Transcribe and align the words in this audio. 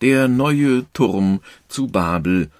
der 0.00 0.28
neue 0.28 0.86
Turm 0.92 1.40
zu 1.68 1.88
Babel. 1.88 2.50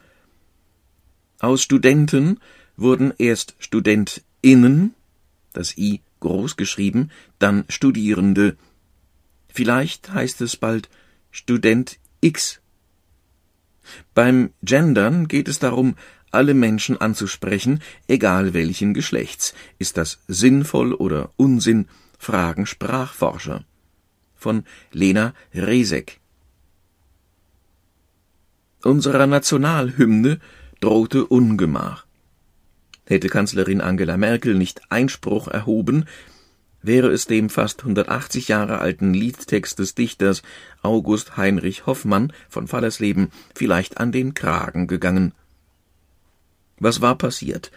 Aus 1.38 1.62
Studenten 1.62 2.38
wurden 2.76 3.12
erst 3.18 3.54
StudentInnen, 3.58 4.94
das 5.52 5.76
I 5.76 6.00
groß 6.20 6.56
geschrieben, 6.56 7.10
dann 7.38 7.64
Studierende. 7.68 8.56
Vielleicht 9.48 10.12
heißt 10.12 10.40
es 10.42 10.56
bald 10.56 10.88
Student 11.30 11.98
X. 12.20 12.60
Beim 14.14 14.50
Gendern 14.62 15.28
geht 15.28 15.48
es 15.48 15.58
darum, 15.58 15.96
alle 16.30 16.54
Menschen 16.54 17.00
anzusprechen, 17.00 17.80
egal 18.06 18.54
welchen 18.54 18.94
Geschlechts. 18.94 19.54
Ist 19.78 19.96
das 19.96 20.20
sinnvoll 20.28 20.94
oder 20.94 21.30
Unsinn, 21.36 21.88
fragen 22.18 22.66
Sprachforscher. 22.66 23.64
Von 24.36 24.64
Lena 24.92 25.34
Resek. 25.54 26.19
Unserer 28.82 29.26
Nationalhymne 29.26 30.40
drohte 30.80 31.26
Ungemach. 31.26 32.06
Hätte 33.04 33.28
Kanzlerin 33.28 33.82
Angela 33.82 34.16
Merkel 34.16 34.54
nicht 34.54 34.80
Einspruch 34.88 35.48
erhoben, 35.48 36.06
wäre 36.80 37.08
es 37.08 37.26
dem 37.26 37.50
fast 37.50 37.80
180 37.80 38.48
Jahre 38.48 38.78
alten 38.78 39.12
Liedtext 39.12 39.78
des 39.78 39.94
Dichters 39.94 40.42
August 40.80 41.36
Heinrich 41.36 41.84
Hoffmann 41.84 42.32
von 42.48 42.68
Fallersleben 42.68 43.28
vielleicht 43.54 43.98
an 43.98 44.12
den 44.12 44.32
Kragen 44.32 44.86
gegangen. 44.86 45.34
Was 46.78 47.02
war 47.02 47.18
passiert? 47.18 47.70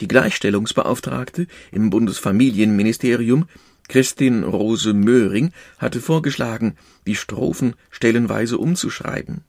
Die 0.00 0.08
Gleichstellungsbeauftragte 0.08 1.46
im 1.70 1.90
Bundesfamilienministerium, 1.90 3.48
Christin 3.86 4.42
Rose 4.42 4.94
Möhring, 4.94 5.52
hatte 5.78 6.00
vorgeschlagen, 6.00 6.76
die 7.06 7.14
Strophen 7.14 7.76
stellenweise 7.90 8.58
umzuschreiben. 8.58 9.44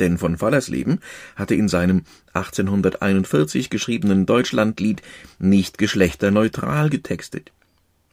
Denn 0.00 0.18
von 0.18 0.38
Fallersleben 0.38 1.00
hatte 1.34 1.54
in 1.54 1.68
seinem 1.68 2.02
1841 2.34 3.70
geschriebenen 3.70 4.26
Deutschlandlied 4.26 5.02
nicht 5.38 5.78
geschlechterneutral 5.78 6.88
getextet. 6.88 7.52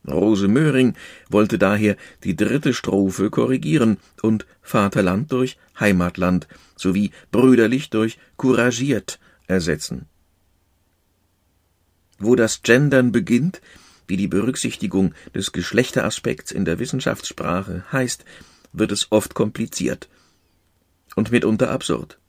Rose 0.07 0.47
Möhring 0.47 0.95
wollte 1.29 1.57
daher 1.57 1.95
die 2.23 2.35
dritte 2.35 2.73
Strophe 2.73 3.29
korrigieren 3.29 3.97
und 4.21 4.45
Vaterland 4.61 5.31
durch 5.31 5.57
Heimatland 5.79 6.47
sowie 6.75 7.11
brüderlich 7.31 7.89
durch 7.89 8.17
couragiert 8.37 9.19
ersetzen. 9.47 10.05
Wo 12.17 12.35
das 12.35 12.61
Gendern 12.61 13.11
beginnt, 13.11 13.61
wie 14.07 14.17
die 14.17 14.27
Berücksichtigung 14.27 15.13
des 15.33 15.51
Geschlechteraspekts 15.51 16.51
in 16.51 16.65
der 16.65 16.79
Wissenschaftssprache 16.79 17.83
heißt, 17.91 18.25
wird 18.73 18.91
es 18.91 19.11
oft 19.11 19.33
kompliziert 19.33 20.07
und 21.15 21.31
mitunter 21.31 21.71
absurd. 21.71 22.19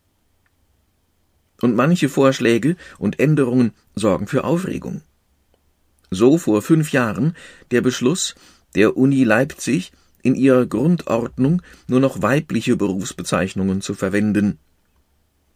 Und 1.61 1.75
manche 1.75 2.09
Vorschläge 2.09 2.77
und 2.99 3.19
Änderungen 3.19 3.73
sorgen 3.95 4.27
für 4.27 4.45
Aufregung. 4.45 5.03
So 6.11 6.39
vor 6.39 6.63
fünf 6.63 6.93
Jahren 6.93 7.35
der 7.71 7.81
Beschluss 7.81 8.35
der 8.75 8.97
Uni 8.97 9.25
Leipzig, 9.25 9.93
in 10.23 10.35
ihrer 10.35 10.67
Grundordnung 10.67 11.63
nur 11.87 12.01
noch 12.01 12.21
weibliche 12.21 12.77
Berufsbezeichnungen 12.77 13.81
zu 13.81 13.95
verwenden. 13.95 14.59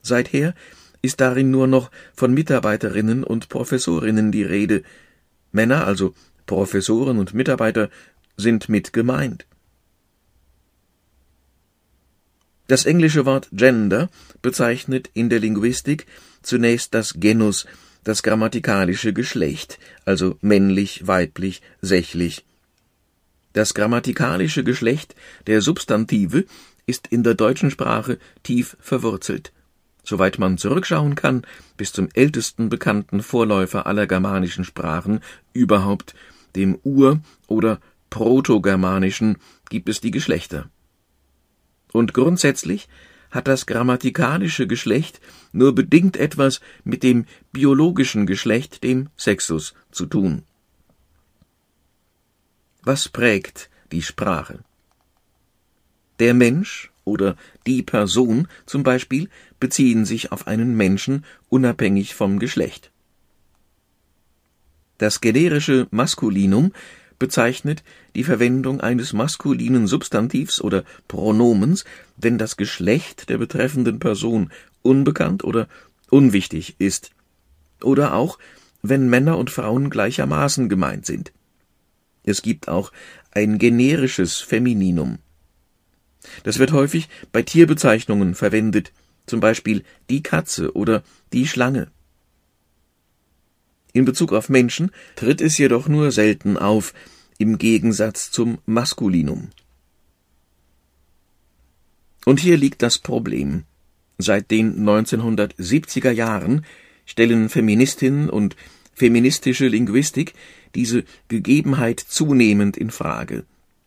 Seither 0.00 0.54
ist 1.02 1.20
darin 1.20 1.50
nur 1.50 1.66
noch 1.66 1.90
von 2.14 2.32
Mitarbeiterinnen 2.32 3.24
und 3.24 3.48
Professorinnen 3.48 4.30
die 4.30 4.44
Rede. 4.44 4.82
Männer, 5.50 5.86
also 5.86 6.14
Professoren 6.46 7.18
und 7.18 7.34
Mitarbeiter, 7.34 7.90
sind 8.36 8.68
mit 8.68 8.92
gemeint. 8.92 9.46
Das 12.70 12.86
englische 12.86 13.26
Wort 13.26 13.48
Gender 13.50 14.10
bezeichnet 14.42 15.10
in 15.12 15.28
der 15.28 15.40
Linguistik 15.40 16.06
zunächst 16.40 16.94
das 16.94 17.14
Genus, 17.14 17.66
das 18.04 18.22
grammatikalische 18.22 19.12
Geschlecht, 19.12 19.80
also 20.04 20.38
männlich, 20.40 21.04
weiblich, 21.08 21.62
sächlich. 21.80 22.44
Das 23.54 23.74
grammatikalische 23.74 24.62
Geschlecht 24.62 25.16
der 25.48 25.62
Substantive 25.62 26.44
ist 26.86 27.08
in 27.08 27.24
der 27.24 27.34
deutschen 27.34 27.72
Sprache 27.72 28.20
tief 28.44 28.76
verwurzelt 28.78 29.50
soweit 30.04 30.38
man 30.38 30.56
zurückschauen 30.56 31.14
kann, 31.14 31.42
bis 31.76 31.92
zum 31.92 32.08
ältesten 32.14 32.68
bekannten 32.68 33.22
Vorläufer 33.22 33.86
aller 33.86 34.06
germanischen 34.06 34.64
Sprachen 34.64 35.20
überhaupt, 35.52 36.14
dem 36.54 36.78
Ur- 36.84 37.20
oder 37.48 37.80
Protogermanischen, 38.10 39.38
gibt 39.68 39.88
es 39.88 40.00
die 40.00 40.10
Geschlechter. 40.10 40.70
Und 41.92 42.14
grundsätzlich 42.14 42.88
hat 43.30 43.48
das 43.48 43.66
grammatikalische 43.66 44.66
Geschlecht 44.66 45.20
nur 45.52 45.74
bedingt 45.74 46.16
etwas 46.16 46.60
mit 46.84 47.02
dem 47.02 47.26
biologischen 47.52 48.26
Geschlecht, 48.26 48.82
dem 48.82 49.08
Sexus, 49.16 49.74
zu 49.90 50.06
tun. 50.06 50.42
Was 52.82 53.08
prägt 53.08 53.70
die 53.92 54.02
Sprache? 54.02 54.60
Der 56.18 56.34
Mensch 56.34 56.90
oder 57.04 57.36
die 57.66 57.82
Person 57.82 58.48
zum 58.66 58.82
Beispiel 58.82 59.28
beziehen 59.58 60.04
sich 60.04 60.32
auf 60.32 60.46
einen 60.46 60.76
Menschen 60.76 61.24
unabhängig 61.48 62.14
vom 62.14 62.38
Geschlecht. 62.38 62.90
Das 64.98 65.20
generische 65.20 65.88
Maskulinum 65.90 66.72
bezeichnet 67.20 67.84
die 68.16 68.24
Verwendung 68.24 68.80
eines 68.80 69.12
maskulinen 69.12 69.86
Substantivs 69.86 70.60
oder 70.60 70.84
Pronomens, 71.06 71.84
wenn 72.16 72.36
das 72.36 72.56
Geschlecht 72.56 73.28
der 73.28 73.38
betreffenden 73.38 74.00
Person 74.00 74.50
unbekannt 74.82 75.44
oder 75.44 75.68
unwichtig 76.10 76.74
ist, 76.78 77.12
oder 77.80 78.14
auch 78.14 78.40
wenn 78.82 79.08
Männer 79.08 79.38
und 79.38 79.50
Frauen 79.50 79.90
gleichermaßen 79.90 80.68
gemeint 80.68 81.06
sind. 81.06 81.32
Es 82.24 82.42
gibt 82.42 82.68
auch 82.68 82.90
ein 83.30 83.58
generisches 83.58 84.38
Femininum. 84.38 85.18
Das 86.42 86.58
wird 86.58 86.72
häufig 86.72 87.08
bei 87.32 87.42
Tierbezeichnungen 87.42 88.34
verwendet, 88.34 88.92
zum 89.26 89.40
Beispiel 89.40 89.84
die 90.08 90.22
Katze 90.22 90.74
oder 90.74 91.02
die 91.32 91.46
Schlange. 91.46 91.90
In 93.92 94.04
Bezug 94.04 94.32
auf 94.32 94.48
Menschen 94.48 94.90
tritt 95.16 95.40
es 95.40 95.58
jedoch 95.58 95.88
nur 95.88 96.12
selten 96.12 96.56
auf, 96.56 96.94
im 97.38 97.58
Gegensatz 97.58 98.30
zum 98.30 98.58
Maskulinum. 98.66 99.50
Und 102.24 102.38
hier 102.38 102.56
liegt 102.56 102.82
das 102.82 102.98
Problem. 102.98 103.64
Seit 104.18 104.50
den 104.50 104.86
1970er 104.86 106.10
Jahren 106.10 106.66
stellen 107.06 107.48
Feministinnen 107.48 108.28
und 108.28 108.56
feministische 108.92 109.66
Linguistik 109.68 110.34
diese 110.74 111.04
Gegebenheit 111.28 112.00
zunehmend 112.00 112.76
in 112.76 112.90
Frage. 112.90 113.44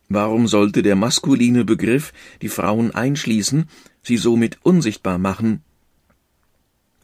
Warum 0.08 0.48
sollte 0.48 0.82
der 0.82 0.96
maskuline 0.96 1.64
Begriff 1.64 2.12
die 2.42 2.48
Frauen 2.48 2.90
einschließen, 2.90 3.68
sie 4.02 4.16
somit 4.16 4.58
unsichtbar 4.62 5.18
machen? 5.18 5.62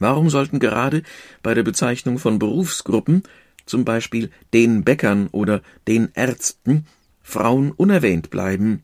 Warum 0.01 0.31
sollten 0.31 0.59
gerade 0.59 1.03
bei 1.43 1.55
der 1.55 1.63
Bezeichnung 1.63 2.19
von 2.19 2.39
Berufsgruppen, 2.39 3.23
zum 3.67 3.85
Beispiel 3.85 4.31
den 4.53 4.83
Bäckern 4.83 5.29
oder 5.29 5.63
den 5.87 6.11
Ärzten, 6.15 6.87
Frauen 7.23 7.71
unerwähnt 7.71 8.31
bleiben? 8.31 8.83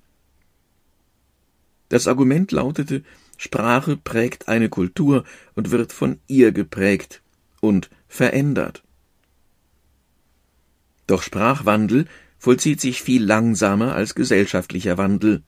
Das 1.88 2.06
Argument 2.06 2.52
lautete, 2.52 3.02
Sprache 3.38 3.96
prägt 3.96 4.48
eine 4.48 4.68
Kultur 4.68 5.24
und 5.54 5.70
wird 5.70 5.92
von 5.92 6.20
ihr 6.26 6.52
geprägt 6.52 7.22
und 7.60 7.90
verändert. 8.08 8.82
Doch 11.06 11.22
Sprachwandel 11.22 12.06
vollzieht 12.38 12.80
sich 12.80 13.00
viel 13.00 13.24
langsamer 13.24 13.94
als 13.94 14.14
gesellschaftlicher 14.14 14.98
Wandel. 14.98 15.42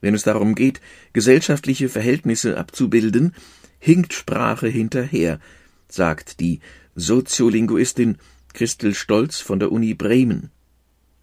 Wenn 0.00 0.14
es 0.14 0.22
darum 0.22 0.54
geht, 0.54 0.80
gesellschaftliche 1.12 1.88
Verhältnisse 1.88 2.58
abzubilden, 2.58 3.34
hinkt 3.78 4.12
Sprache 4.12 4.68
hinterher, 4.68 5.40
sagt 5.88 6.40
die 6.40 6.60
Soziolinguistin 6.94 8.18
Christel 8.52 8.94
Stolz 8.94 9.40
von 9.40 9.60
der 9.60 9.72
Uni 9.72 9.94
Bremen. 9.94 10.50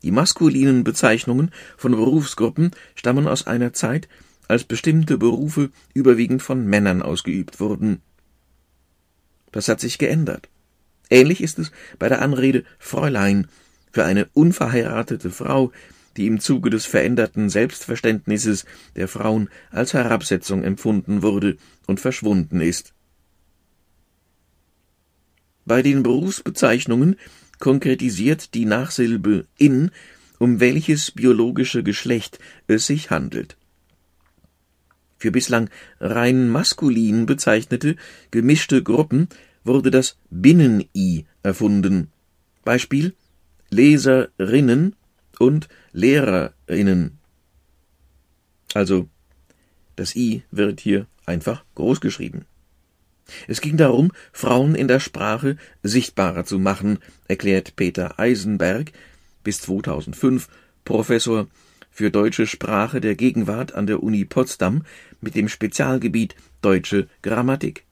Die 0.04 0.12
maskulinen 0.12 0.84
Bezeichnungen 0.84 1.52
von 1.78 1.92
Berufsgruppen 1.92 2.72
stammen 2.96 3.28
aus 3.28 3.48
einer 3.48 3.74
Zeit, 3.74 4.08
als 4.48 4.64
bestimmte 4.64 5.18
Berufe 5.18 5.72
überwiegend 5.94 6.44
von 6.44 6.66
Männern 6.66 7.02
ausgeübt 7.02 7.60
wurden. 7.60 8.02
Das 9.52 9.68
hat 9.68 9.80
sich 9.80 9.98
geändert. 9.98 10.50
Ähnlich 11.10 11.42
ist 11.42 11.60
es 11.60 11.72
bei 11.98 12.10
der 12.10 12.22
Anrede 12.22 12.64
Fräulein 12.78 13.48
für 13.92 14.06
eine 14.06 14.28
unverheiratete 14.34 15.32
Frau, 15.32 15.72
die 16.18 16.28
im 16.28 16.40
Zuge 16.40 16.70
des 16.70 16.86
veränderten 16.86 17.50
Selbstverständnisses 17.50 18.66
der 18.96 19.08
Frauen 19.08 19.50
als 19.72 19.94
Herabsetzung 19.94 20.64
empfunden 20.64 21.22
wurde 21.22 21.58
und 21.88 22.00
verschwunden 22.00 22.62
ist. 22.62 22.94
Bei 25.66 25.82
den 25.82 26.04
Berufsbezeichnungen 26.04 27.18
konkretisiert 27.60 28.54
die 28.54 28.66
Nachsilbe 28.66 29.48
in, 29.58 29.92
um 30.38 30.60
welches 30.60 31.12
biologische 31.12 31.84
Geschlecht 31.84 32.40
es 32.68 32.86
sich 32.86 33.10
handelt. 33.10 33.58
Für 35.18 35.32
bislang 35.32 35.70
rein 36.00 36.50
maskulin 36.50 37.26
bezeichnete 37.26 37.96
gemischte 38.32 38.84
Gruppen 38.84 39.28
wurde 39.64 39.90
das 39.90 40.18
Binnen-I 40.30 41.26
erfunden. 41.42 42.12
Beispiel 42.64 43.14
Leserinnen 43.70 44.96
und 45.40 45.68
Lehrerinnen. 45.92 47.20
Also, 48.74 49.08
das 49.96 50.16
I 50.16 50.44
wird 50.52 50.80
hier 50.80 51.08
einfach 51.26 51.64
groß 51.76 52.02
geschrieben. 52.02 52.46
Es 53.48 53.62
ging 53.62 53.78
darum, 53.78 54.12
Frauen 54.32 54.76
in 54.76 54.88
der 54.88 55.00
Sprache 55.00 55.58
sichtbarer 55.82 56.46
zu 56.46 56.60
machen, 56.60 57.00
erklärt 57.28 57.76
Peter 57.76 58.20
Eisenberg, 58.20 58.92
bis 59.44 59.62
2005 59.62 60.48
Professor 60.84 61.48
für 61.90 62.12
deutsche 62.12 62.46
Sprache 62.46 63.02
der 63.02 63.16
Gegenwart 63.16 63.74
an 63.74 63.88
der 63.88 64.04
Uni 64.04 64.26
Potsdam 64.26 64.84
mit 65.22 65.36
dem 65.36 65.48
Spezialgebiet 65.48 66.36
deutsche 66.62 67.08
Grammatik. 67.22 67.86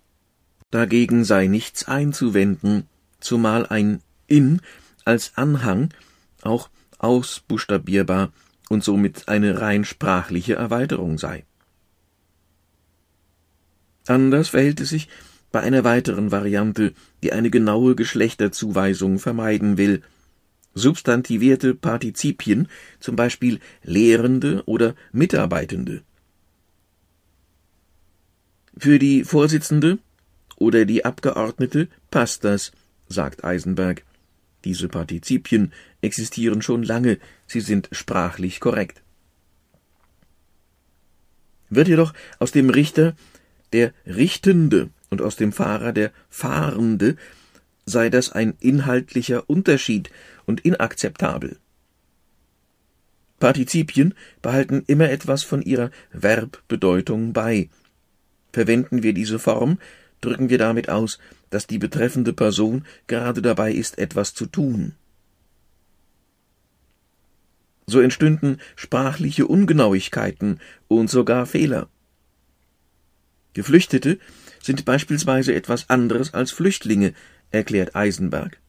Dagegen 0.71 1.23
sei 1.23 1.47
nichts 1.47 1.87
einzuwenden, 1.87 2.87
zumal 3.19 3.65
ein 3.65 4.01
in 4.27 4.61
als 5.05 5.33
Anhang 5.35 5.89
auch 6.41 6.69
ausbuchstabierbar 7.03 8.31
und 8.69 8.83
somit 8.83 9.27
eine 9.27 9.61
rein 9.61 9.85
sprachliche 9.85 10.55
Erweiterung 10.55 11.17
sei. 11.17 11.45
Anders 14.07 14.49
verhält 14.49 14.79
es 14.79 14.89
sich 14.89 15.09
bei 15.51 15.61
einer 15.61 15.83
weiteren 15.83 16.31
Variante, 16.31 16.93
die 17.21 17.33
eine 17.33 17.49
genaue 17.49 17.95
Geschlechterzuweisung 17.95 19.19
vermeiden 19.19 19.77
will. 19.77 20.01
Substantivierte 20.73 21.75
Partizipien, 21.75 22.67
zum 22.99 23.15
Beispiel 23.15 23.59
Lehrende 23.83 24.63
oder 24.65 24.95
Mitarbeitende. 25.11 26.01
Für 28.75 28.97
die 28.97 29.23
Vorsitzende 29.23 29.99
oder 30.55 30.85
die 30.85 31.05
Abgeordnete 31.05 31.87
passt 32.09 32.43
das, 32.43 32.71
sagt 33.07 33.43
Eisenberg. 33.43 34.03
Diese 34.63 34.87
Partizipien 34.87 35.73
existieren 36.01 36.61
schon 36.61 36.83
lange, 36.83 37.19
sie 37.47 37.61
sind 37.61 37.89
sprachlich 37.91 38.59
korrekt. 38.59 39.01
Wird 41.69 41.87
jedoch 41.87 42.13
aus 42.39 42.51
dem 42.51 42.69
Richter 42.69 43.15
der 43.73 43.93
Richtende 44.05 44.89
und 45.09 45.21
aus 45.21 45.35
dem 45.35 45.51
Fahrer 45.51 45.91
der 45.91 46.11
Fahrende, 46.29 47.17
sei 47.85 48.09
das 48.09 48.31
ein 48.31 48.53
inhaltlicher 48.59 49.49
Unterschied 49.49 50.09
und 50.45 50.61
inakzeptabel. 50.61 51.57
Partizipien 53.39 54.13
behalten 54.41 54.83
immer 54.87 55.09
etwas 55.09 55.43
von 55.43 55.61
ihrer 55.61 55.91
Verbbedeutung 56.11 57.33
bei. 57.33 57.69
Verwenden 58.53 59.03
wir 59.03 59.13
diese 59.13 59.39
Form, 59.39 59.79
drücken 60.23 60.49
wir 60.49 60.57
damit 60.57 60.89
aus, 60.89 61.19
dass 61.49 61.67
die 61.67 61.77
betreffende 61.77 62.33
Person 62.33 62.85
gerade 63.07 63.41
dabei 63.41 63.71
ist, 63.71 63.97
etwas 63.97 64.33
zu 64.33 64.45
tun. 64.45 64.95
So 67.85 67.99
entstünden 67.99 68.61
sprachliche 68.75 69.45
Ungenauigkeiten 69.45 70.59
und 70.87 71.09
sogar 71.09 71.45
Fehler. 71.45 71.89
Geflüchtete 73.53 74.19
sind 74.61 74.85
beispielsweise 74.85 75.53
etwas 75.53 75.89
anderes 75.89 76.33
als 76.33 76.51
Flüchtlinge, 76.51 77.13
erklärt 77.51 77.95
Eisenberg. 77.95 78.59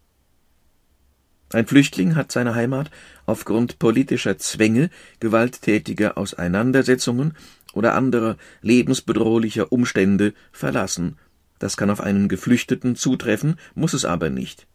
Ein 1.53 1.67
Flüchtling 1.67 2.17
hat 2.17 2.33
seine 2.33 2.55
Heimat 2.55 2.91
aufgrund 3.27 3.79
politischer 3.79 4.39
Zwänge, 4.39 4.91
gewalttätiger 5.21 6.19
Auseinandersetzungen 6.19 7.35
oder 7.73 7.95
anderer 7.95 8.37
lebensbedrohlicher 8.61 9.71
Umstände 9.71 10.35
verlassen. 10.51 11.17
Das 11.65 11.79
kann 11.79 11.89
auf 11.89 12.03
einen 12.03 12.29
Geflüchteten 12.29 12.95
zutreffen, 12.95 13.59
muss 13.75 13.95
es 13.95 14.05
aber 14.05 14.29
nicht. 14.29 14.67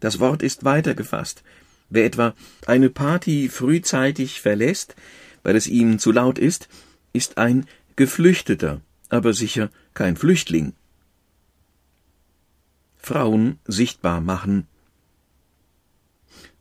Das 0.00 0.18
Wort 0.18 0.42
ist 0.42 0.64
weiter 0.64 0.96
gefasst. 0.96 1.44
Wer 1.88 2.06
etwa 2.06 2.34
eine 2.66 2.90
Party 2.90 3.48
frühzeitig 3.48 4.40
verlässt, 4.40 4.96
weil 5.44 5.54
es 5.54 5.68
ihm 5.68 6.00
zu 6.00 6.10
laut 6.10 6.40
ist, 6.40 6.68
ist 7.12 7.38
ein 7.38 7.66
Geflüchteter, 7.94 8.80
aber 9.10 9.32
sicher 9.32 9.70
kein 9.94 10.16
Flüchtling. 10.16 10.72
Frauen 12.96 13.60
sichtbar 13.64 14.20
machen. 14.20 14.66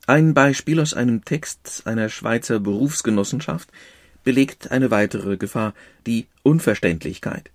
Ein 0.06 0.36
Beispiel 0.36 0.80
aus 0.80 0.94
einem 0.94 1.26
Text 1.26 1.82
einer 1.86 2.10
Schweizer 2.10 2.60
Berufsgenossenschaft 2.60 3.72
belegt 4.24 4.70
eine 4.70 4.92
weitere 4.92 5.38
Gefahr, 5.38 5.74
die 6.06 6.28
Unverständlichkeit. 6.44 7.50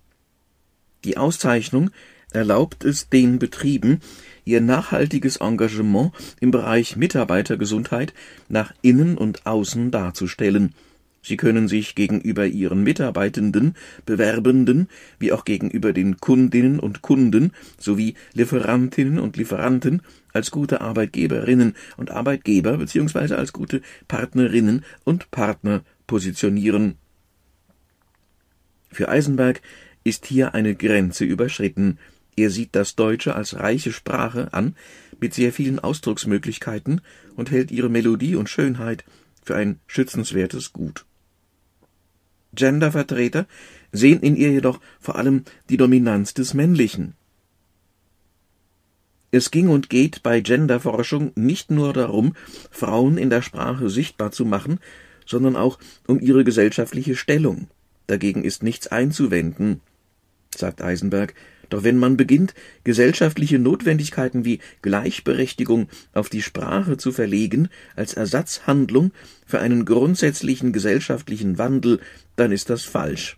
Die 1.03 1.17
Auszeichnung 1.17 1.91
erlaubt 2.31 2.83
es 2.83 3.09
den 3.09 3.39
Betrieben, 3.39 4.01
ihr 4.45 4.61
nachhaltiges 4.61 5.37
Engagement 5.37 6.11
im 6.39 6.51
Bereich 6.51 6.95
Mitarbeitergesundheit 6.95 8.13
nach 8.47 8.73
innen 8.81 9.17
und 9.17 9.45
außen 9.45 9.91
darzustellen– 9.91 10.73
Sie 11.21 11.37
können 11.37 11.67
sich 11.67 11.95
gegenüber 11.95 12.45
ihren 12.45 12.83
Mitarbeitenden, 12.83 13.75
Bewerbenden 14.05 14.87
wie 15.19 15.31
auch 15.31 15.43
gegenüber 15.43 15.91
den 15.93 16.17
Kundinnen 16.17 16.79
und 16.79 17.01
Kunden 17.01 17.51
sowie 17.77 18.15
Lieferantinnen 18.33 19.19
und 19.19 19.35
Lieferanten 19.35 20.01
als 20.31 20.51
gute 20.51 20.81
Arbeitgeberinnen 20.81 21.75
und 21.97 22.11
Arbeitgeber 22.11 22.77
bzw. 22.77 23.35
als 23.35 23.53
gute 23.53 23.81
Partnerinnen 24.07 24.85
und 25.03 25.29
Partner 25.31 25.83
positionieren. 26.07 26.95
Für 28.91 29.09
Eisenberg 29.09 29.61
ist 30.03 30.25
hier 30.25 30.53
eine 30.53 30.75
Grenze 30.75 31.25
überschritten. 31.25 31.99
Er 32.35 32.49
sieht 32.49 32.75
das 32.75 32.95
Deutsche 32.95 33.35
als 33.35 33.55
reiche 33.55 33.91
Sprache 33.91 34.53
an, 34.53 34.75
mit 35.19 35.33
sehr 35.33 35.51
vielen 35.51 35.79
Ausdrucksmöglichkeiten 35.79 37.01
und 37.35 37.51
hält 37.51 37.71
ihre 37.71 37.89
Melodie 37.89 38.35
und 38.35 38.49
Schönheit 38.49 39.03
für 39.43 39.55
ein 39.55 39.79
schützenswertes 39.87 40.73
Gut. 40.73 41.05
Gendervertreter 42.53 43.45
sehen 43.91 44.21
in 44.21 44.35
ihr 44.35 44.51
jedoch 44.51 44.79
vor 44.99 45.15
allem 45.17 45.43
die 45.69 45.77
Dominanz 45.77 46.33
des 46.33 46.53
Männlichen. 46.53 47.15
Es 49.31 49.51
ging 49.51 49.69
und 49.69 49.89
geht 49.89 50.23
bei 50.23 50.39
Genderforschung 50.41 51.31
nicht 51.35 51.69
nur 51.69 51.93
darum, 51.93 52.33
Frauen 52.71 53.17
in 53.17 53.29
der 53.29 53.43
Sprache 53.43 53.89
sichtbar 53.89 54.31
zu 54.31 54.45
machen, 54.45 54.79
sondern 55.25 55.55
auch 55.55 55.77
um 56.07 56.19
ihre 56.19 56.43
gesellschaftliche 56.43 57.15
Stellung. 57.15 57.67
Dagegen 58.07 58.43
ist 58.43 58.63
nichts 58.63 58.87
einzuwenden, 58.87 59.81
sagt 60.59 60.81
Eisenberg, 60.81 61.33
doch 61.69 61.83
wenn 61.83 61.97
man 61.97 62.17
beginnt, 62.17 62.53
gesellschaftliche 62.83 63.59
Notwendigkeiten 63.59 64.43
wie 64.43 64.59
Gleichberechtigung 64.81 65.87
auf 66.13 66.29
die 66.29 66.41
Sprache 66.41 66.97
zu 66.97 67.11
verlegen 67.11 67.69
als 67.95 68.13
Ersatzhandlung 68.13 69.11
für 69.45 69.59
einen 69.59 69.85
grundsätzlichen 69.85 70.73
gesellschaftlichen 70.73 71.57
Wandel, 71.57 71.99
dann 72.35 72.51
ist 72.51 72.69
das 72.69 72.83
falsch. 72.83 73.37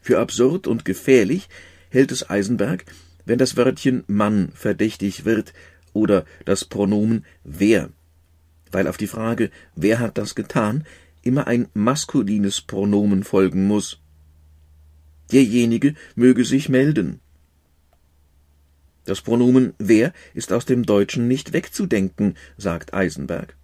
Für 0.00 0.18
absurd 0.18 0.66
und 0.66 0.84
gefährlich 0.84 1.48
hält 1.90 2.10
es 2.10 2.28
Eisenberg, 2.28 2.84
wenn 3.24 3.38
das 3.38 3.56
Wörtchen 3.56 4.02
Mann 4.08 4.50
verdächtig 4.54 5.24
wird 5.24 5.52
oder 5.92 6.24
das 6.44 6.64
Pronomen 6.64 7.24
wer, 7.44 7.90
weil 8.72 8.88
auf 8.88 8.96
die 8.96 9.06
Frage 9.06 9.50
wer 9.76 10.00
hat 10.00 10.18
das 10.18 10.34
getan 10.34 10.84
immer 11.22 11.46
ein 11.46 11.68
maskulines 11.72 12.62
Pronomen 12.62 13.22
folgen 13.22 13.66
muss 13.68 14.01
derjenige 15.32 15.94
möge 16.14 16.44
sich 16.44 16.68
melden. 16.68 17.20
Das 19.04 19.20
Pronomen 19.20 19.74
wer 19.78 20.12
ist 20.34 20.52
aus 20.52 20.64
dem 20.64 20.84
Deutschen 20.84 21.26
nicht 21.26 21.52
wegzudenken, 21.52 22.36
sagt 22.56 22.94
Eisenberg. 22.94 23.56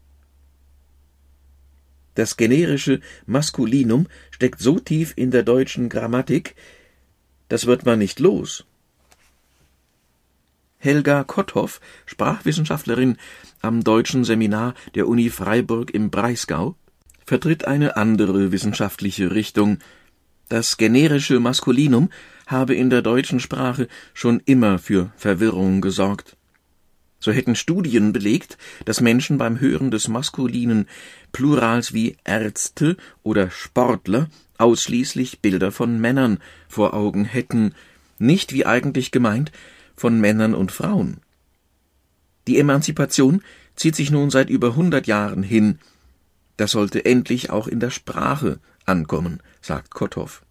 Das 2.15 2.37
generische 2.37 3.01
Maskulinum 3.27 4.09
steckt 4.33 4.59
so 4.61 4.81
tief 4.81 5.13
in 5.15 5.31
der 5.31 5.45
deutschen 5.45 5.89
Grammatik, 5.89 6.57
das 7.49 7.67
wird 7.67 7.87
man 7.87 8.01
nicht 8.01 8.19
los. 8.19 8.65
Helga 10.79 11.25
Kotthoff, 11.25 11.81
Sprachwissenschaftlerin 12.07 13.17
am 13.61 13.83
deutschen 13.85 14.25
Seminar 14.25 14.75
der 14.95 15.09
Uni 15.09 15.31
Freiburg 15.31 15.93
im 15.93 16.11
Breisgau, 16.11 16.77
vertritt 17.25 17.67
eine 17.67 17.97
andere 17.97 18.53
wissenschaftliche 18.53 19.33
Richtung, 19.33 19.79
das 20.49 20.77
generische 20.77 21.41
Maskulinum 21.41 22.11
habe 22.47 22.75
in 22.75 22.91
der 22.91 23.03
deutschen 23.03 23.41
Sprache 23.41 23.89
schon 24.15 24.41
immer 24.45 24.79
für 24.79 25.13
Verwirrung 25.17 25.81
gesorgt. 25.81 26.37
So 27.21 27.33
hätten 27.33 27.57
Studien 27.57 28.13
belegt, 28.13 28.59
dass 28.85 29.01
Menschen 29.01 29.39
beim 29.39 29.61
Hören 29.61 29.91
des 29.91 30.09
maskulinen 30.09 30.87
Plurals 31.33 31.93
wie 31.93 32.17
Ärzte 32.25 32.97
oder 33.23 33.51
Sportler 33.51 34.29
ausschließlich 34.57 35.41
Bilder 35.41 35.73
von 35.73 36.01
Männern 36.01 36.39
vor 36.69 36.95
Augen 36.95 37.25
hätten, 37.25 37.75
nicht 38.19 38.53
wie 38.53 38.67
eigentlich 38.67 39.11
gemeint 39.11 39.53
von 39.97 40.21
Männern 40.21 40.55
und 40.55 40.73
Frauen. 40.73 41.19
Die 42.47 42.59
Emanzipation 42.59 43.43
zieht 43.77 43.95
sich 43.95 44.11
nun 44.11 44.31
seit 44.31 44.49
über 44.49 44.75
hundert 44.75 45.07
Jahren 45.07 45.43
hin. 45.43 45.79
Das 46.57 46.73
sollte 46.73 47.05
endlich 47.05 47.51
auch 47.51 47.69
in 47.69 47.79
der 47.79 47.91
Sprache 47.91 48.59
ankommen, 48.85 49.41
sagt 49.61 49.91
Kotthoff. 49.91 50.43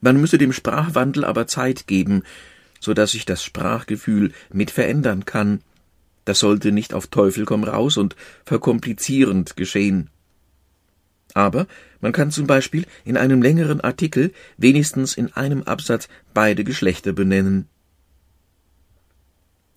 Man 0.00 0.20
müsse 0.20 0.36
dem 0.38 0.52
Sprachwandel 0.52 1.24
aber 1.24 1.46
Zeit 1.46 1.86
geben, 1.86 2.24
so 2.80 2.92
dass 2.92 3.12
sich 3.12 3.24
das 3.24 3.44
Sprachgefühl 3.44 4.32
mit 4.52 4.70
verändern 4.70 5.24
kann. 5.24 5.60
Das 6.24 6.40
sollte 6.40 6.72
nicht 6.72 6.92
auf 6.94 7.06
Teufel 7.06 7.44
komm 7.44 7.64
raus 7.64 7.96
und 7.96 8.16
verkomplizierend 8.44 9.56
geschehen. 9.56 10.10
Aber 11.34 11.66
man 12.00 12.12
kann 12.12 12.30
zum 12.30 12.46
Beispiel 12.46 12.84
in 13.04 13.16
einem 13.16 13.40
längeren 13.40 13.80
Artikel 13.80 14.32
wenigstens 14.58 15.16
in 15.16 15.32
einem 15.32 15.62
Absatz 15.62 16.08
beide 16.34 16.64
Geschlechter 16.64 17.12
benennen. 17.12 17.68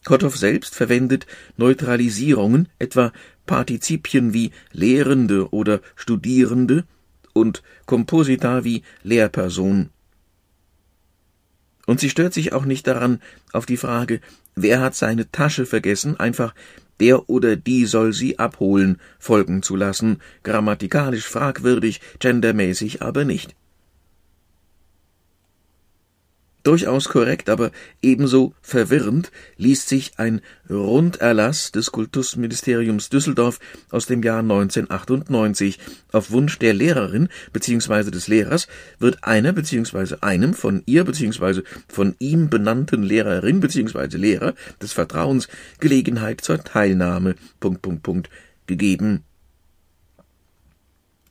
Kotthoff 0.05 0.37
selbst 0.37 0.75
verwendet 0.75 1.25
Neutralisierungen, 1.57 2.69
etwa 2.79 3.11
Partizipien 3.45 4.33
wie 4.33 4.51
Lehrende 4.71 5.51
oder 5.51 5.81
Studierende 5.95 6.85
und 7.33 7.63
Komposita 7.85 8.63
wie 8.63 8.83
Lehrperson. 9.03 9.89
Und 11.85 11.99
sie 11.99 12.09
stört 12.09 12.33
sich 12.33 12.53
auch 12.53 12.65
nicht 12.65 12.87
daran, 12.87 13.19
auf 13.51 13.65
die 13.65 13.77
Frage, 13.77 14.21
wer 14.55 14.79
hat 14.79 14.95
seine 14.95 15.29
Tasche 15.31 15.65
vergessen, 15.65 16.17
einfach 16.19 16.55
der 16.99 17.29
oder 17.29 17.55
die 17.55 17.85
soll 17.85 18.13
sie 18.13 18.39
abholen, 18.39 19.01
folgen 19.19 19.61
zu 19.63 19.75
lassen, 19.75 20.21
grammatikalisch 20.43 21.27
fragwürdig, 21.27 21.99
gendermäßig 22.19 23.01
aber 23.01 23.25
nicht. 23.25 23.55
Durchaus 26.65 27.09
korrekt, 27.09 27.51
aber 27.51 27.71
ebenso 28.01 28.55
verwirrend 28.59 29.31
liest 29.55 29.87
sich 29.87 30.13
ein 30.17 30.41
Runderlass 30.67 31.71
des 31.71 31.91
Kultusministeriums 31.91 33.09
Düsseldorf 33.09 33.59
aus 33.91 34.07
dem 34.07 34.23
Jahr 34.23 34.39
1998. 34.39 35.77
Auf 36.11 36.31
Wunsch 36.31 36.57
der 36.57 36.73
Lehrerin 36.73 37.29
bzw. 37.53 38.09
des 38.09 38.27
Lehrers 38.27 38.67
wird 38.97 39.23
einer 39.23 39.53
bzw. 39.53 40.15
einem 40.21 40.55
von 40.55 40.81
ihr 40.87 41.03
bzw. 41.03 41.61
von 41.87 42.15
ihm 42.17 42.49
benannten 42.49 43.03
Lehrerin 43.03 43.59
bzw. 43.59 44.17
Lehrer 44.17 44.55
des 44.81 44.91
Vertrauens 44.91 45.47
Gelegenheit 45.79 46.41
zur 46.41 46.63
Teilnahme 46.63 47.35
Punkt, 47.59 47.83
Punkt, 47.83 48.01
Punkt, 48.01 48.29
gegeben. 48.65 49.23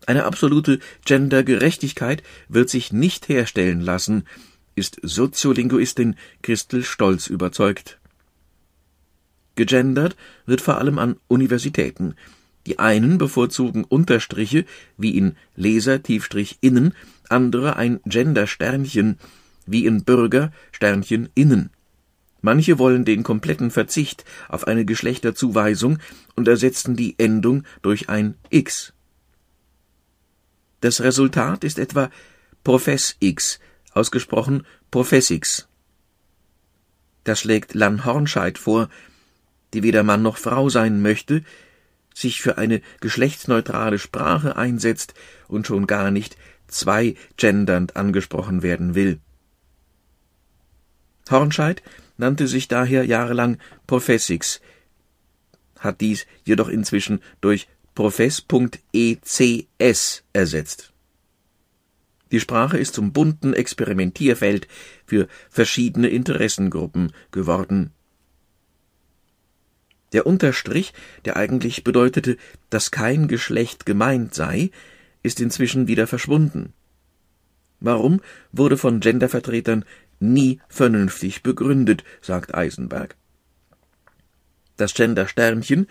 Eine 0.07 0.27
absolute 0.27 0.79
Gendergerechtigkeit 1.05 2.23
wird 2.49 2.71
sich 2.71 2.93
nicht 2.93 3.29
herstellen 3.29 3.81
lassen, 3.81 4.25
ist 4.75 4.99
Soziolinguistin 5.03 6.17
Christel 6.43 6.83
Stolz 6.83 7.27
überzeugt. 7.27 7.99
Gegendert 9.55 10.17
wird 10.47 10.61
vor 10.61 10.79
allem 10.79 10.99
an 10.99 11.17
Universitäten. 11.29 12.15
Die 12.67 12.79
einen 12.79 13.19
bevorzugen 13.19 13.85
Unterstriche, 13.85 14.65
wie 14.97 15.17
in 15.17 15.37
Leser 15.55 16.03
Tiefstrich 16.03 16.59
innen, 16.61 16.95
andere 17.29 17.77
ein 17.77 18.01
Gender-Sternchen, 18.05 19.19
wie 19.67 19.87
in 19.87 20.05
Bürger 20.05 20.51
Sternchen 20.73 21.29
innen. 21.35 21.71
Manche 22.41 22.79
wollen 22.79 23.05
den 23.05 23.23
kompletten 23.23 23.71
Verzicht 23.71 24.25
auf 24.49 24.67
eine 24.67 24.85
Geschlechterzuweisung 24.85 25.99
und 26.35 26.49
ersetzen 26.49 26.97
die 26.97 27.19
Endung 27.19 27.65
durch 27.81 28.09
ein 28.09 28.35
X. 28.51 28.93
Das 30.81 31.01
Resultat 31.01 31.65
ist 31.65 31.79
etwa 31.79 32.11
Profess 32.63 33.17
X, 33.21 33.61
ausgesprochen 33.95 34.67
Professix. 34.91 35.69
Das 37.25 37.41
schlägt 37.41 37.75
Lan 37.75 38.05
Hornscheid 38.05 38.59
vor, 38.59 38.91
die 39.73 39.83
weder 39.83 40.03
Mann 40.03 40.23
noch 40.23 40.37
Frau 40.37 40.69
sein 40.69 41.01
möchte, 41.01 41.43
sich 42.15 42.41
für 42.41 42.59
eine 42.59 42.81
geschlechtsneutrale 43.01 43.99
Sprache 43.99 44.57
einsetzt 44.57 45.15
und 45.49 45.67
schon 45.67 45.87
gar 45.87 46.11
nicht 46.11 46.37
zwei 46.69 47.17
gendernd 47.37 47.97
angesprochen 47.97 48.63
werden 48.63 48.95
will. 48.95 49.21
Hornscheid 51.31 51.83
nannte 52.17 52.47
sich 52.47 52.69
daher 52.69 53.05
jahrelang 53.05 53.59
Professix, 53.87 54.61
hat 55.79 56.01
dies 56.01 56.27
jedoch 56.45 56.69
inzwischen 56.69 57.21
durch 57.41 57.69
Profess.ecs 57.95 59.43
ersetzt. 60.33 60.94
Die 62.33 62.41
Sprache 62.41 62.79
ist 62.79 62.95
zum 62.95 63.13
bunten 63.13 63.55
Experimentierfeld 63.55 64.67
für 65.07 65.29
verschiedene 65.51 66.09
Interessengruppen 66.09 67.13
geworden. 67.31 67.93
Der 70.13 70.27
Unterstrich, 70.27 70.93
der 71.25 71.37
eigentlich 71.37 71.85
bedeutete, 71.85 72.37
dass 72.71 72.91
kein 72.91 73.29
Geschlecht 73.29 73.85
gemeint 73.85 74.35
sei, 74.35 74.71
ist 75.23 75.41
inzwischen 75.41 75.89
wieder 75.89 76.07
verschwunden. 76.07 76.73
Warum 77.81 78.21
wurde 78.53 78.77
von 78.77 79.01
Gendervertretern 79.01 79.85
nie 80.21 80.61
vernünftig 80.69 81.43
begründet, 81.43 82.05
sagt 82.21 82.55
Eisenberg. 82.55 83.17
Das 84.77 84.95
Gender-Sternchen 84.95 85.89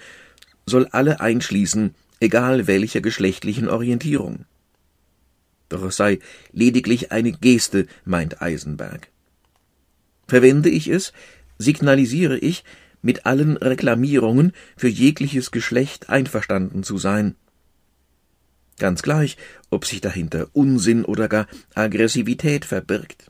soll 0.66 0.88
alle 0.88 1.20
einschließen, 1.20 1.94
egal 2.20 2.68
welcher 2.68 3.02
geschlechtlichen 3.02 3.68
Orientierung 3.68 4.46
doch 5.74 5.84
es 5.84 5.98
sei 5.98 6.20
lediglich 6.52 7.12
eine 7.12 7.32
Geste, 7.32 7.88
meint 8.06 8.42
Eisenberg. 8.42 9.10
Verwende 10.28 10.70
ich 10.70 10.88
es, 10.88 11.14
signalisiere 11.58 12.38
ich, 12.38 12.64
mit 13.02 13.26
allen 13.26 13.58
Reklamierungen 13.58 14.54
für 14.78 14.88
jegliches 14.88 15.52
Geschlecht 15.52 16.10
einverstanden 16.10 16.84
zu 16.84 16.98
sein. 16.98 17.36
Ganz 18.78 19.02
gleich, 19.04 19.38
ob 19.70 19.86
sich 19.86 20.02
dahinter 20.02 20.48
Unsinn 20.54 21.06
oder 21.06 21.28
gar 21.28 21.48
Aggressivität 21.76 22.66
verbirgt. 22.66 23.30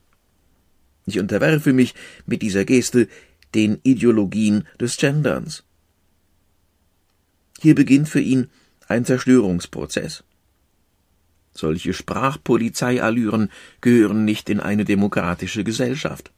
Ich 1.05 1.19
unterwerfe 1.19 1.73
mich 1.73 1.95
mit 2.25 2.41
dieser 2.41 2.65
Geste 2.65 3.07
den 3.55 3.79
Ideologien 3.83 4.67
des 4.79 4.97
Genderns. 4.97 5.63
Hier 7.59 7.75
beginnt 7.75 8.09
für 8.09 8.21
ihn 8.21 8.49
ein 8.87 9.05
Zerstörungsprozess. 9.05 10.23
Solche 11.53 11.93
Sprachpolizeiallüren 11.93 13.51
gehören 13.81 14.25
nicht 14.25 14.49
in 14.49 14.59
eine 14.59 14.85
demokratische 14.85 15.63
Gesellschaft. 15.63 16.31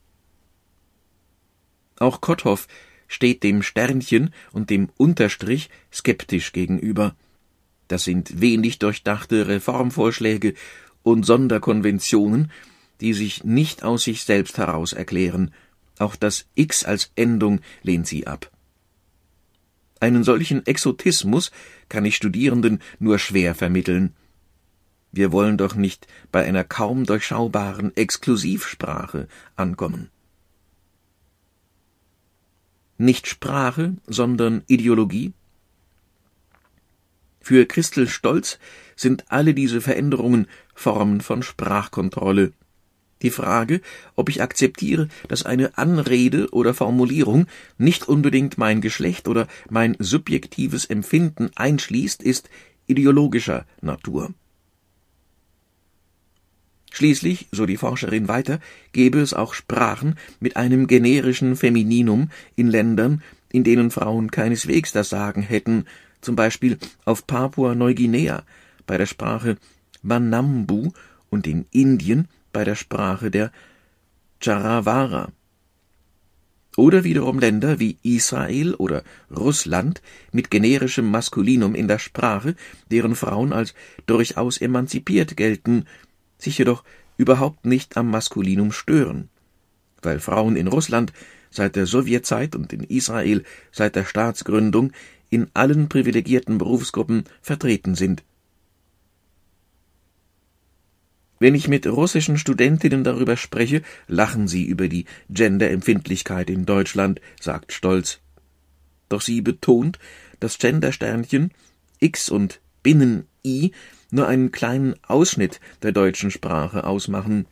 Auch 1.98 2.20
Kotthoff 2.20 2.68
steht 3.08 3.42
dem 3.42 3.62
Sternchen 3.62 4.30
und 4.52 4.68
dem 4.70 4.90
Unterstrich 4.96 5.70
skeptisch 5.92 6.52
gegenüber. 6.52 7.14
Das 7.88 8.04
sind 8.04 8.40
wenig 8.40 8.78
durchdachte 8.78 9.48
Reformvorschläge 9.48 10.54
und 11.02 11.24
Sonderkonventionen, 11.24 12.50
die 13.00 13.12
sich 13.12 13.44
nicht 13.44 13.84
aus 13.84 14.04
sich 14.04 14.24
selbst 14.24 14.58
heraus 14.58 14.92
erklären. 14.92 15.52
Auch 15.98 16.16
das 16.16 16.46
X 16.54 16.84
als 16.84 17.12
Endung 17.14 17.60
lehnt 17.82 18.06
sie 18.06 18.26
ab. 18.26 18.50
Einen 20.00 20.24
solchen 20.24 20.66
Exotismus 20.66 21.50
kann 21.88 22.04
ich 22.04 22.16
Studierenden 22.16 22.80
nur 22.98 23.18
schwer 23.18 23.54
vermitteln. 23.54 24.14
Wir 25.16 25.32
wollen 25.32 25.56
doch 25.56 25.74
nicht 25.74 26.06
bei 26.30 26.44
einer 26.44 26.62
kaum 26.62 27.06
durchschaubaren 27.06 27.96
Exklusivsprache 27.96 29.28
ankommen. 29.56 30.10
Nicht 32.98 33.26
Sprache, 33.26 33.96
sondern 34.06 34.62
Ideologie? 34.66 35.32
Für 37.40 37.64
Christel 37.64 38.08
Stolz 38.08 38.58
sind 38.94 39.24
alle 39.32 39.54
diese 39.54 39.80
Veränderungen 39.80 40.48
Formen 40.74 41.22
von 41.22 41.42
Sprachkontrolle. 41.42 42.52
Die 43.22 43.30
Frage, 43.30 43.80
ob 44.16 44.28
ich 44.28 44.42
akzeptiere, 44.42 45.08
dass 45.28 45.46
eine 45.46 45.78
Anrede 45.78 46.50
oder 46.50 46.74
Formulierung 46.74 47.46
nicht 47.78 48.06
unbedingt 48.06 48.58
mein 48.58 48.82
Geschlecht 48.82 49.28
oder 49.28 49.48
mein 49.70 49.96
subjektives 49.98 50.84
Empfinden 50.84 51.50
einschließt, 51.54 52.22
ist 52.22 52.50
ideologischer 52.86 53.64
Natur. 53.80 54.34
Schließlich, 56.96 57.48
so 57.52 57.66
die 57.66 57.76
Forscherin 57.76 58.26
weiter, 58.26 58.58
gäbe 58.92 59.20
es 59.20 59.34
auch 59.34 59.52
Sprachen 59.52 60.14
mit 60.40 60.56
einem 60.56 60.86
generischen 60.86 61.54
Femininum 61.54 62.30
in 62.54 62.68
Ländern, 62.68 63.22
in 63.52 63.64
denen 63.64 63.90
Frauen 63.90 64.30
keineswegs 64.30 64.92
das 64.92 65.10
Sagen 65.10 65.42
hätten, 65.42 65.84
zum 66.22 66.36
Beispiel 66.36 66.78
auf 67.04 67.26
Papua-Neuguinea 67.26 68.44
bei 68.86 68.96
der 68.96 69.04
Sprache 69.04 69.58
Manambu 70.00 70.92
und 71.28 71.46
in 71.46 71.66
Indien 71.70 72.28
bei 72.54 72.64
der 72.64 72.76
Sprache 72.76 73.30
der 73.30 73.52
Charavara. 74.40 75.32
Oder 76.78 77.04
wiederum 77.04 77.38
Länder 77.38 77.78
wie 77.78 77.98
Israel 78.02 78.74
oder 78.74 79.02
Russland 79.30 80.00
mit 80.32 80.50
generischem 80.50 81.10
Maskulinum 81.10 81.74
in 81.74 81.88
der 81.88 81.98
Sprache, 81.98 82.54
deren 82.90 83.16
Frauen 83.16 83.52
als 83.52 83.74
durchaus 84.06 84.58
emanzipiert 84.58 85.36
gelten 85.36 85.84
sich 86.38 86.58
jedoch 86.58 86.84
überhaupt 87.16 87.64
nicht 87.64 87.96
am 87.96 88.10
Maskulinum 88.10 88.72
stören, 88.72 89.28
weil 90.02 90.20
Frauen 90.20 90.56
in 90.56 90.66
Russland 90.66 91.12
seit 91.50 91.76
der 91.76 91.86
Sowjetzeit 91.86 92.54
und 92.54 92.72
in 92.72 92.82
Israel 92.82 93.44
seit 93.72 93.96
der 93.96 94.04
Staatsgründung 94.04 94.92
in 95.30 95.48
allen 95.54 95.88
privilegierten 95.88 96.58
Berufsgruppen 96.58 97.24
vertreten 97.40 97.94
sind. 97.94 98.22
Wenn 101.38 101.54
ich 101.54 101.68
mit 101.68 101.86
russischen 101.86 102.38
Studentinnen 102.38 103.04
darüber 103.04 103.36
spreche, 103.36 103.82
lachen 104.06 104.48
sie 104.48 104.64
über 104.64 104.88
die 104.88 105.04
Genderempfindlichkeit 105.28 106.48
in 106.48 106.64
Deutschland, 106.64 107.20
sagt 107.40 107.72
Stolz. 107.72 108.20
Doch 109.08 109.20
sie 109.20 109.42
betont, 109.42 109.98
dass 110.40 110.58
Gendersternchen, 110.58 111.52
X 112.00 112.30
und 112.30 112.60
Binnen-I 112.82 113.72
nur 114.10 114.28
einen 114.28 114.52
kleinen 114.52 114.94
Ausschnitt 115.06 115.60
der 115.82 115.92
deutschen 115.92 116.30
Sprache 116.30 116.84
ausmachen. 116.84 117.46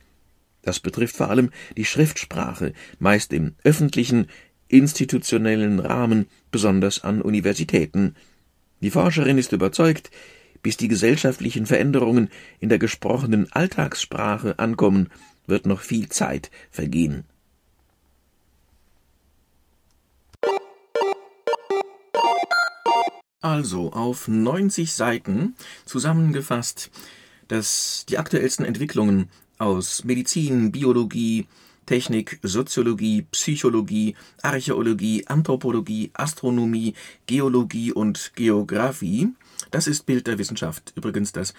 Das 0.61 0.79
betrifft 0.79 1.15
vor 1.15 1.29
allem 1.29 1.51
die 1.77 1.85
Schriftsprache, 1.85 2.73
meist 2.99 3.33
im 3.33 3.55
öffentlichen, 3.63 4.27
institutionellen 4.67 5.79
Rahmen, 5.79 6.27
besonders 6.51 7.03
an 7.03 7.21
Universitäten. 7.21 8.15
Die 8.81 8.89
Forscherin 8.89 9.37
ist 9.37 9.51
überzeugt, 9.51 10.09
bis 10.63 10.77
die 10.77 10.87
gesellschaftlichen 10.87 11.67
Veränderungen 11.67 12.29
in 12.59 12.69
der 12.69 12.79
gesprochenen 12.79 13.51
Alltagssprache 13.51 14.57
ankommen, 14.57 15.09
wird 15.45 15.67
noch 15.67 15.81
viel 15.81 16.09
Zeit 16.09 16.49
vergehen. 16.71 17.25
Also 23.45 23.91
auf 23.93 24.27
90 24.27 24.91
Seiten 24.93 25.55
zusammengefasst, 25.85 26.89
dass 27.47 28.05
die 28.09 28.17
aktuellsten 28.17 28.65
Entwicklungen 28.65 29.29
aus 29.59 30.03
Medizin, 30.03 30.71
Biologie, 30.71 31.47
Technik, 31.85 32.39
Soziologie, 32.41 33.27
Psychologie, 33.31 34.15
Archäologie, 34.41 35.27
Anthropologie, 35.27 36.09
Astronomie, 36.13 36.95
Geologie 37.27 37.91
und 37.91 38.31
Geographie 38.35 39.29
das 39.71 39.87
ist 39.87 40.05
Bild 40.05 40.27
der 40.27 40.37
Wissenschaft. 40.37 40.93
Übrigens 40.95 41.31
das 41.31 41.53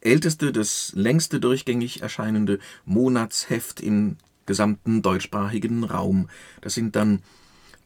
älteste, 0.00 0.52
das 0.52 0.92
längste 0.94 1.40
durchgängig 1.40 2.02
erscheinende 2.02 2.58
Monatsheft 2.84 3.80
im 3.80 4.16
gesamten 4.46 5.02
deutschsprachigen 5.02 5.84
Raum. 5.84 6.28
Das 6.60 6.74
sind 6.74 6.96
dann 6.96 7.22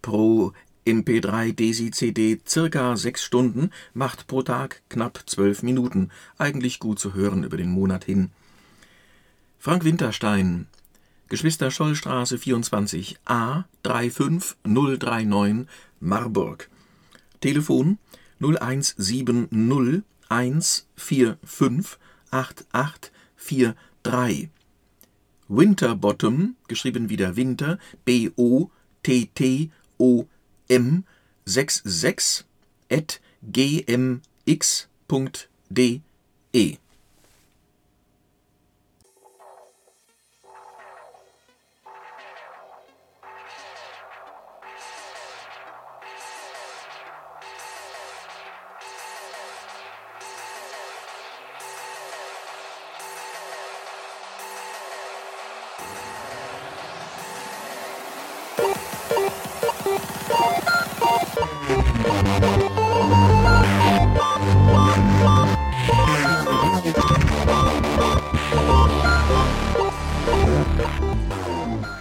pro 0.03 0.53
MP3 0.89 1.53
Desi 1.53 1.91
CD 1.91 2.41
circa 2.47 2.97
sechs 2.97 3.23
Stunden, 3.23 3.71
macht 3.93 4.27
pro 4.27 4.41
Tag 4.43 4.81
knapp 4.89 5.25
zwölf 5.27 5.63
Minuten. 5.63 6.09
Eigentlich 6.39 6.79
gut 6.79 6.99
zu 6.99 7.13
hören 7.15 7.45
über 7.45 7.59
den 7.59 7.71
Monat 7.71 8.05
hin. 8.05 8.31
Frank 9.59 9.85
Winterstein, 9.85 10.67
Geschwister 11.29 11.71
Schollstraße 11.71 12.39
24 12.39 13.19
A 13.27 13.65
35039 13.83 15.67
Marburg. 16.01 16.71
Telefon 17.41 17.99
0170 18.41 20.03
145 20.31 21.99
8843. 22.31 24.49
Winterbottom, 25.49 26.57
geschrieben 26.67 27.11
wie 27.11 27.17
der 27.17 27.37
Winter, 27.37 27.79
B-O-T-T-O-M 28.05 28.69
66 30.69 32.45